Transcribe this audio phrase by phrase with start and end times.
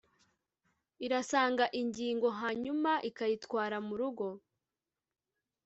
[1.05, 4.27] irasanga ingingo, hanyuma ikayitwara murugo.